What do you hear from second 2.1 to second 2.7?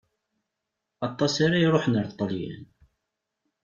Ṭelyan.